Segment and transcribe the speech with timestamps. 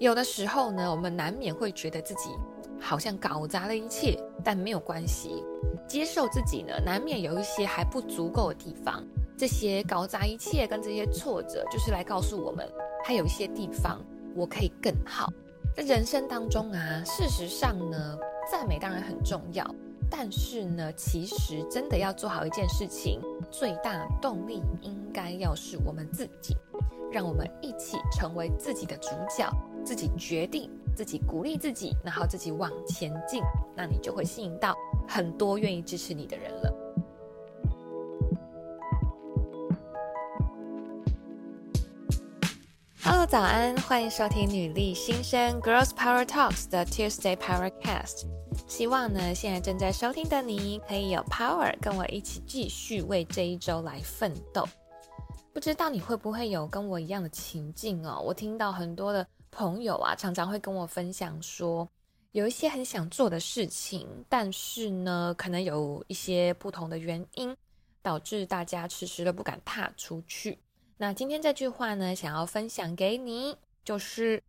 [0.00, 2.30] 有的时候呢，我们难免会觉得自己
[2.80, 5.44] 好像搞砸了一切，但没有关系，
[5.86, 9.04] 接受自己呢，难免有一些还不足够的地方。
[9.36, 12.66] 这些搞砸一切跟这些挫折，就是来告诉我们，
[13.04, 14.00] 还有一些地方
[14.34, 15.30] 我可以更好。
[15.76, 18.18] 在人生当中啊，事实上呢，
[18.50, 19.62] 赞美当然很重要，
[20.10, 23.20] 但是呢，其实真的要做好一件事情，
[23.50, 26.56] 最大动力应该要是我们自己。
[27.12, 29.52] 让我们一起成为自己的主角，
[29.84, 33.42] 自己决定，自己鼓励自己，然后自己往前进，
[33.76, 34.74] 那你就会吸引到
[35.08, 36.74] 很多愿意支持你的人了。
[43.02, 48.26] Hello，早安，欢迎收听女力新生 Girls Power Talks 的 Tuesday Powercast。
[48.68, 54.64] 希望呢，现在正在收听的你可以有 power，跟我一起继续为这一周来奋斗。
[55.52, 58.22] 不知道你会不会有跟我一样的情境哦？
[58.24, 61.88] 我听到很多的朋友啊，常常会跟我分享说，
[62.32, 67.56] 有一些很想做的事情，但是呢，可能有一些不同的原因，
[68.02, 70.58] 导致大家迟迟的不敢踏出去。
[70.96, 74.42] 那今天这句话呢，想要分享给你，就是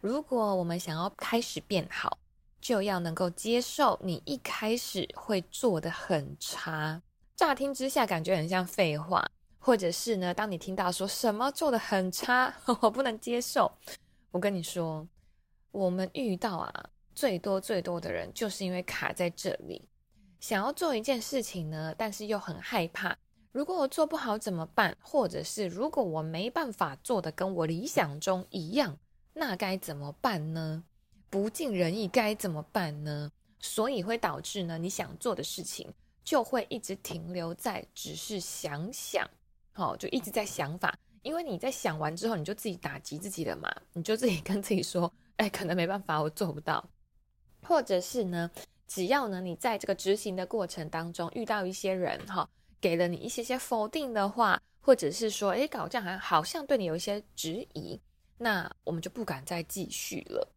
[0.00, 2.18] 如果我们想要开始变好，
[2.60, 7.02] 就要能够接受你一开始会做得很差。
[7.34, 9.28] 乍听之下，感觉很像废话。
[9.62, 13.70] 或者是呢，当你听到说什么做得很差， 我不能接受。
[14.32, 15.06] 我跟你说，
[15.72, 19.88] 我们遇到啊最多最多的人，就是因为卡在这里，
[20.38, 23.16] 想要做一件事情呢，但是又很害怕，
[23.52, 24.96] 如果我做不好怎么办？
[25.00, 28.96] 或者是如果我没办法做的跟我理想中一样，
[29.32, 30.84] 那该怎么办呢？
[31.28, 33.30] 不尽人意该怎么办呢？
[33.58, 35.92] 所以会导致呢，你想做的事情
[36.24, 39.28] 就会一直停留在只是想想。
[39.72, 46.82] 好，就一直在想法，因为你在想完之后，你就自己打击自己了嘛，你就自己跟自己说，哎，可能没办法，我做不到。
[47.62, 48.50] 或者是呢，
[48.86, 52.48] 只要呢，你在这个执行的过程当中遇到一些人哈，
[52.80, 58.00] 给了你一些些否定的话，或者是说，哎，搞这样好像好像对你有一些质疑，
[58.38, 60.48] 那我们就不敢再继续了。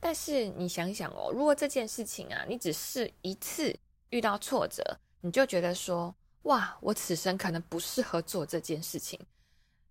[0.00, 3.76] 但是你想想哦，如果这件事情啊，你只是一次
[4.10, 4.82] 遇到挫折，
[5.20, 6.14] 你就觉得说。
[6.42, 9.18] 哇，我此生可能不适合做这件事情，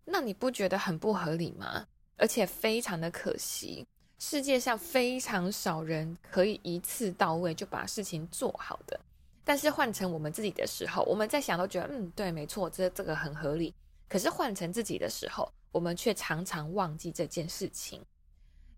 [0.10, 1.86] 那你不觉得很不合理吗？
[2.16, 3.86] 而且非常的可惜，
[4.18, 9.00] 世界上非常少人可以一次到位就把事情做好的。
[9.44, 13.74] 但是换成我们自己的时候，我们在想都觉得，嗯，对，没错，这这个很合理。
[14.08, 18.02] 可是换成自己的时候，我们却常常忘记这件事情。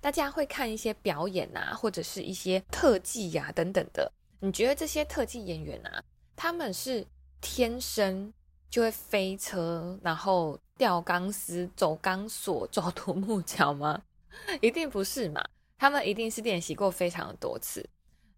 [0.02, 6.04] 大家会看一些表演啊，或者是一些特技呀、等等的，你觉得这些特技演员啊，
[6.36, 7.06] 他们是？
[7.42, 8.34] 天生
[8.70, 14.02] 就会飞车，然后吊钢丝、走钢索、走独木桥吗？
[14.62, 15.44] 一定不是嘛！
[15.78, 17.88] 他们一定是练习过非常的多次。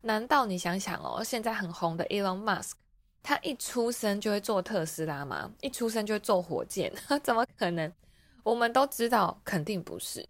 [0.01, 2.71] 难道你想想哦，现在很红的 Elon Musk，
[3.21, 5.51] 他一出生就会坐特斯拉吗？
[5.61, 6.91] 一出生就会坐火箭？
[7.21, 7.91] 怎么可能？
[8.43, 10.27] 我们都知道，肯定不是。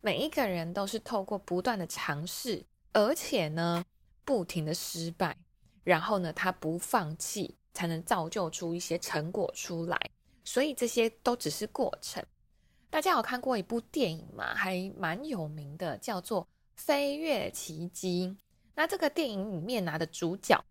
[0.00, 3.82] 每一个人都是透过不断的尝试，而且呢，
[4.24, 5.36] 不停的失败，
[5.84, 7.56] 然后呢，他不放弃。
[7.74, 10.00] 才能造就出一些成果出来，
[10.44, 12.24] 所以这些都只是过程。
[12.88, 14.54] 大家有看过一部电影吗？
[14.54, 16.42] 还蛮有名的，叫做
[16.76, 18.28] 《飞跃奇迹》。
[18.76, 20.64] 那这个电影里面拿的主角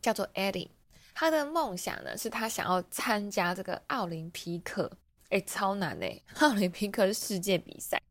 [0.00, 0.70] 叫做 Eddie，
[1.14, 4.90] 他的梦想呢是他想要参加这个奥林匹克，
[5.30, 8.02] 诶，超难诶， 奥林匹克是世界比赛。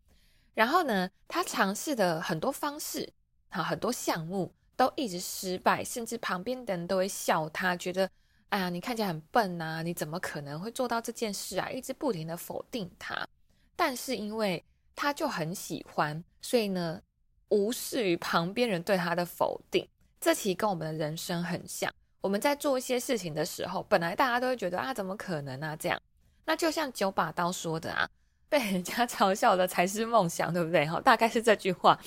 [0.54, 3.12] 然后呢，他尝试的很多方式，
[3.50, 4.54] 好，很多项目。
[4.76, 8.10] 都一直失败，甚至旁边的人都会笑他，觉得，
[8.50, 11.70] 哎呀，你看起来很笨呐，你怎么可能会做到这件事啊？
[11.70, 13.28] 一直不停的否定他，
[13.76, 14.64] 但是因为
[14.96, 17.02] 他就很喜欢，所以呢，
[17.50, 19.88] 无视于旁边人对他的否定。
[20.20, 25.76] 这其实跟我们的人生很像，我们在做一些事情的时候，本来大家都会觉得啊，怎么可能啊？
[25.76, 26.02] 这样，
[26.46, 28.10] 那就像九把刀说的啊，
[28.50, 30.86] 被人家嘲笑的才是梦想，对不对？
[30.86, 32.00] 哈，大概是这句话，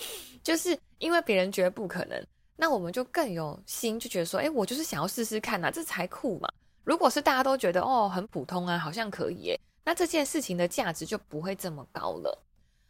[0.42, 2.26] 就是因为别人觉得不可能。
[2.60, 6.48] 那我们就更有心，就觉得说，诶，我就是想要试试看呐，这才酷嘛。
[6.82, 12.36] 如果是大家都觉得哦很普通啊，好像可以耶，那这件事情的价值就不会这么高了。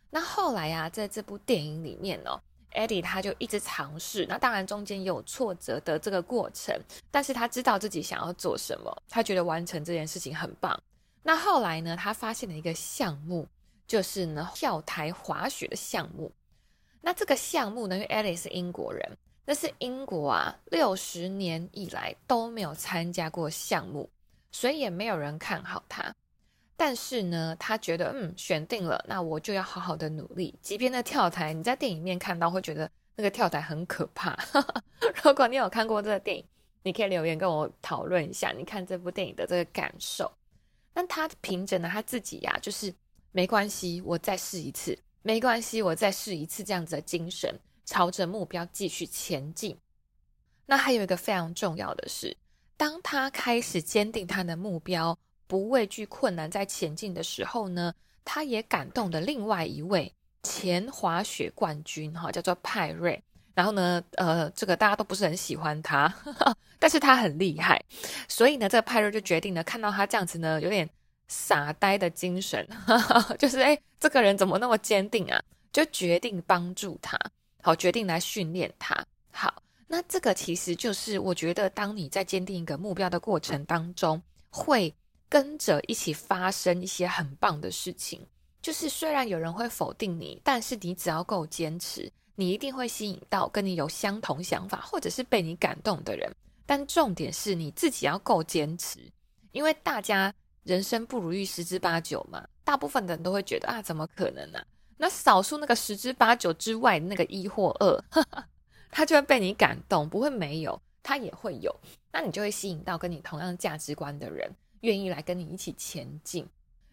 [0.09, 2.41] 那后来呀，在这部电影里面哦
[2.73, 6.75] ，Eddie 他就一直尝试，那当然中间也有挫折的这个过程，
[7.11, 10.83] 但是他知道自己想要做什么，他觉得完成这件事情很棒。
[11.23, 13.47] 那后来呢，他发现了一个项目，
[13.87, 16.33] 就是呢跳台滑雪的项目。
[17.03, 19.19] 那这个项目呢，因为 Eddie 是英国人。
[19.49, 24.07] 那是英国啊，六十年以来都没有参加过项目，
[24.53, 26.15] 所以也没有人看好他。
[26.77, 30.55] 但是呢，他觉得嗯，选定了，那我就要好好的努力。
[30.61, 34.39] 即便那跳台，你在电影面看到会觉得那个跳台很可怕。
[35.25, 36.45] 如果你有看过这个电影，
[36.83, 40.31] 你可以留言跟我讨论一下，你看这部电影的这个感受。
[40.93, 42.95] 但他凭着呢他自己呀、就是
[43.33, 49.75] 没关系，我再试一次，没关系，我再试一次，这样子的精神，朝着目标继续前进。
[50.67, 52.37] 那还有一个非常重要的是，
[52.77, 55.19] 当他开始坚定他的目标。
[55.47, 60.13] 不畏惧困难，在前进的时候呢，他也感动的另外一位
[60.43, 63.19] 前滑雪冠军哈，叫做派瑞。
[63.55, 67.83] 然后呢，呃，这个大家都不是很喜欢他，呵呵，但是他很厉害，
[68.29, 70.87] 所以呢，这个派瑞就决定呢，看到他这样子呢，有点
[71.29, 75.43] 傻呆的精神，呵呵，就是哎，这个人怎么那么坚定啊？
[75.73, 77.19] 就决定帮助他，
[77.69, 78.97] 好，决定来训练他。
[79.31, 84.95] 好，那这个其实就是我觉得，当你在坚定一个目标的过程当中，会。
[85.29, 88.27] 跟着一起发生一些很棒的事情，
[88.63, 96.35] 就是虽然有人会否定你，但是你只要够坚持，你一定会吸引到跟你有相同想法或者是被你感动的人。
[96.65, 99.01] 但重点是你自己要够坚持，
[99.53, 100.33] 因为大家
[100.63, 104.59] 人生不如意十之八九嘛，大部分的人都会觉得啊，怎么可能呢？
[104.99, 108.05] 那少数那个十之八九之外那个一或二，
[108.93, 111.75] 他就会被你感动，不会没有，他也会有，
[112.13, 114.51] 那你就会吸引到跟你同样价值观的人。
[114.83, 116.47] 愿意来跟你一起前进，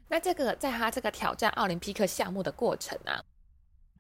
[0.08, 3.22] 那这个在他这个挑战奥林匹克项目的过程啊，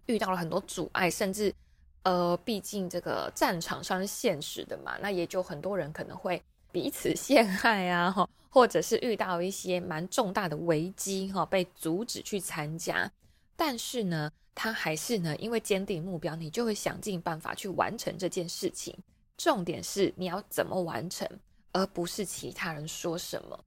[0.08, 1.54] 遇到了很多阻碍，甚至
[2.02, 6.42] 呃，毕竟这个战场上是现实的嘛，那也就很多人可能会
[6.72, 13.08] 彼此陷害啊，哈，或者是遇到一些蛮重大的危机哈，被阻止去参加，
[13.56, 18.98] 但是呢，他还是呢，因为坚定目标，你就会想尽办法去完成这件事情。
[19.38, 21.28] 重点是你要怎么完成，
[21.74, 23.60] 而不是其他人说什么。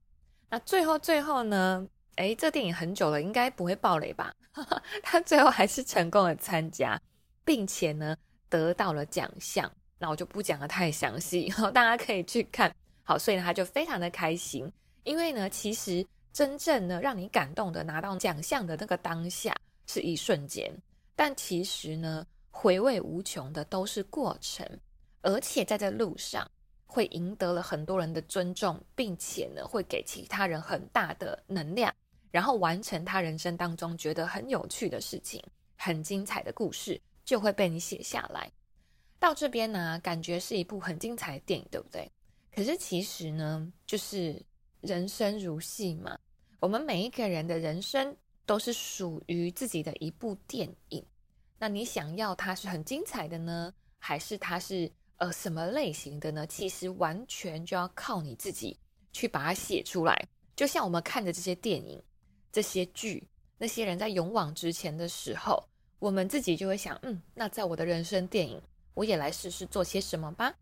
[0.49, 1.87] 那最后最后呢？
[2.15, 4.33] 诶，这电影很久了，应该不会爆雷吧？
[5.01, 6.99] 他最后还是成功的参加，
[7.45, 8.17] 并且呢
[8.49, 9.71] 得到了奖项。
[9.97, 12.75] 那我就不讲的太详细， 大家可以去看。
[13.03, 14.69] 好，所以呢他就非常的开心，
[15.03, 19.55] 因为呢其实真正呢让你感动的拿到奖项的那个当下
[19.89, 20.71] 是一瞬间，
[21.15, 24.65] 但其实呢回味无穷的都是过程，
[25.21, 26.49] 而且在这路上。
[26.91, 31.93] 会赢得了很多人的尊重，并且呢，会给其他人很大的能量，
[32.31, 35.39] 然后完成他人生当中觉得很有趣的事情，
[35.77, 38.51] 很精彩的故事就会被你写下来。
[39.19, 42.11] 到这边呢，感觉是一部很精彩的电影，对不对？
[42.55, 44.43] 可是其实呢，就是
[44.81, 46.17] 人生如戏嘛，
[46.59, 48.17] 我们每一个人的人生
[48.49, 51.05] 都是属于自己的一部电影。
[51.59, 54.91] 那你想要它是很精彩的呢，还是它是？
[55.17, 56.47] 呃，什么类型的呢？
[56.47, 58.79] 其实完全就要靠你自己
[59.11, 60.17] 去把它写出来。
[60.55, 62.01] 就像我们看的这些电影、
[62.53, 65.61] 这些剧，那些人在勇往直前的时候，
[65.99, 68.61] 我们自己就会想，嗯，那在我的人生电影，
[68.93, 70.55] 我也来试试做些什么吧。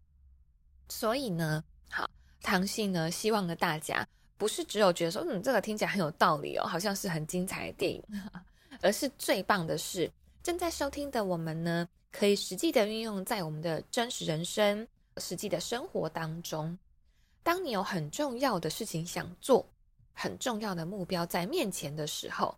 [0.90, 2.10] 所以呢，好，
[2.42, 4.08] 唐信呢，希望呢大家
[4.38, 8.04] 不是只有觉得说，嗯，这个听起来很有道理哦，好像是很精彩的电影，
[8.82, 10.12] 而是最棒的是，
[10.44, 11.88] 正在收听的我们呢。
[12.10, 14.88] 可以实际的运用在我们的真实人生、
[15.18, 16.76] 实际的生活当中。
[17.44, 19.64] 当你有很重要的事情想做，
[20.14, 22.58] 很重要的目标在面前的时候，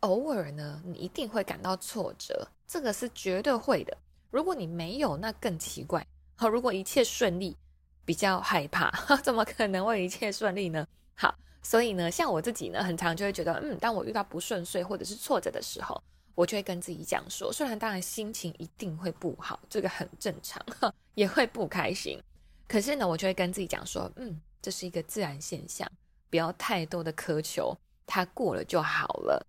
[0.00, 3.96] 偶尔呢，你一定会感到挫折，这个是绝对会的。
[4.30, 6.06] 如果你没有，那更奇怪。
[6.34, 7.56] 好， 如果一切顺利，
[8.04, 8.90] 比较害怕，
[9.22, 10.86] 怎么可能会一切顺利呢？
[11.20, 16.02] 好，所以呢，像我自己呢，很常就会觉得，嗯，当我遇到不顺遂或者是挫折的时候。
[16.36, 20.64] 我就会跟自己讲说，虽然当然心情一定会不好，这个很正常，
[21.14, 22.18] 也会不开心。
[22.66, 25.86] 可是呢，我就会跟自己讲说，嗯，这是一个自然现象，
[26.30, 29.44] 不要太多的苛求，它过了就好了。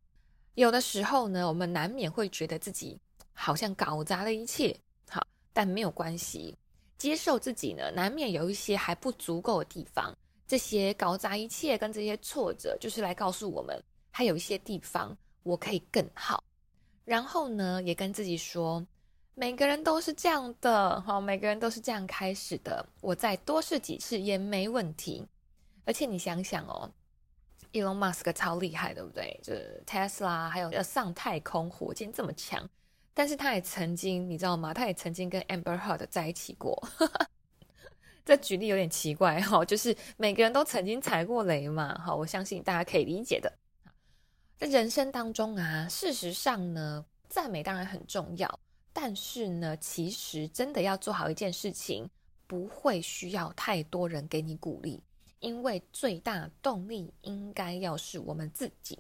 [0.56, 3.00] 有的时候呢，我们难免会觉得自己
[3.32, 4.76] 好像搞砸了一切，
[5.08, 6.58] 好，但没有关系，
[6.98, 10.14] 接受自己呢，难免有一些还不足够的地方。
[10.52, 13.82] 这些搞砸一切跟这些挫折，就是来告诉我们，
[14.12, 16.44] 还有一些地方我可以更好。
[17.06, 18.86] 然后呢，也跟自己说，
[19.34, 22.86] 每个人都是这样的，哈，每个人都是这样开始的。
[23.00, 25.26] 我再多试几次也没问题。
[25.86, 26.92] 而且你想想哦
[27.72, 29.40] ，Elon Musk 超厉害，对不对？
[29.42, 32.70] 就是 Tesla，还有要上太空火箭这么强，
[33.14, 34.74] 但是他也曾经，你知道吗？
[34.74, 36.78] 他也曾经跟 Amber Heard 在一起过。
[38.24, 43.52] 这举例有点奇怪哈，就是每个人都曾经踩过雷嘛，哈，我相信大家可以理解的。
[44.58, 48.60] 在人生当中啊，事实上呢，赞美当然很重要，
[48.94, 52.08] 但是呢，其实真的要做好一件事情，
[52.46, 55.02] 不会需要太多人给你鼓励，
[55.40, 59.00] 因为最大动力应该要是我们自己，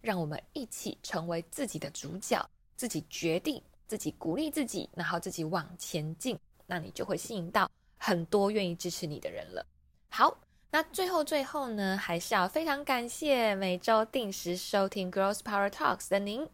[0.00, 7.70] 让我们一起成为自己的主角，自己决定，自己鼓励自己，然后自己往前进，那你就会吸引到
[8.04, 9.64] 很多愿意支持你的人了。
[10.10, 10.36] 好，
[10.72, 16.44] 那最后最后呢，还是要非常感谢每周定时收听 Girls Power Talks 的您，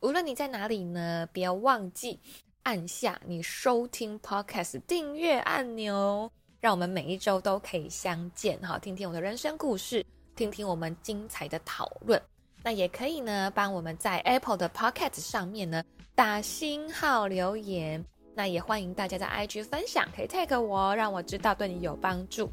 [0.00, 2.18] 无论你在哪里呢，不要忘记
[2.64, 6.28] 按下你收听 Podcast 订阅按钮。
[6.60, 12.20] 让我们每一周都可以相见，哈，听听我的人生故事，听听我们精彩的讨论。
[12.64, 15.84] 那也可以呢，帮我们在 Apple 的 Podcast 上面呢
[16.16, 18.04] 打星号留言。
[18.38, 22.48] 那也欢迎大家在 IG 分享，可以 tag 我，让我知道对你有帮助。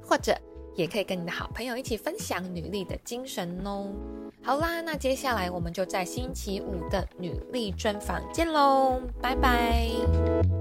[0.00, 0.32] 或者
[0.76, 3.92] 也可以跟你的好朋友一起分享女力的精神哦。
[4.40, 10.59] 好啦，那接下来我们就在星期五的女力专访见喽，拜拜。